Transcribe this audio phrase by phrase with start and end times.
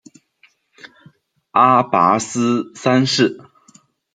[1.51, 3.37] 阿拔斯三世。